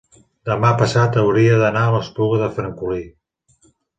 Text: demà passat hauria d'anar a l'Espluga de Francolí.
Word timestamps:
demà 0.49 0.71
passat 0.79 1.19
hauria 1.23 1.59
d'anar 1.59 1.83
a 1.89 1.93
l'Espluga 1.97 2.39
de 2.45 2.49
Francolí. 2.57 3.05